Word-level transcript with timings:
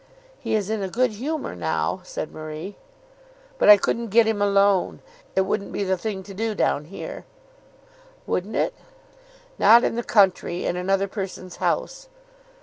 "He 0.39 0.55
is 0.55 0.71
in 0.71 0.81
a 0.81 0.89
good 0.89 1.11
humour 1.11 1.55
now," 1.55 2.01
said 2.03 2.31
Marie. 2.31 2.75
"But 3.59 3.69
I 3.69 3.77
couldn't 3.77 4.07
get 4.07 4.25
him 4.25 4.41
alone. 4.41 4.99
It 5.35 5.41
wouldn't 5.41 5.71
be 5.71 5.83
the 5.83 5.95
thing 5.95 6.23
to 6.23 6.33
do 6.33 6.55
down 6.55 6.85
here." 6.85 7.23
"Wouldn't 8.25 8.55
it?" 8.55 8.73
"Not 9.59 9.83
in 9.83 9.97
the 9.97 10.03
country, 10.03 10.65
in 10.65 10.75
another 10.75 11.07
person's 11.07 11.57
house. 11.57 12.09